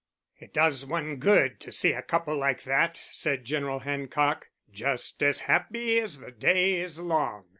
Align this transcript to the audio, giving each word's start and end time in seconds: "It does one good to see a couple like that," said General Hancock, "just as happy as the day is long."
"It 0.39 0.51
does 0.51 0.83
one 0.83 1.17
good 1.17 1.59
to 1.59 1.71
see 1.71 1.93
a 1.93 2.01
couple 2.01 2.35
like 2.35 2.63
that," 2.63 2.97
said 2.97 3.45
General 3.45 3.81
Hancock, 3.81 4.49
"just 4.71 5.21
as 5.21 5.41
happy 5.41 5.99
as 5.99 6.17
the 6.17 6.31
day 6.31 6.77
is 6.77 6.97
long." 6.99 7.45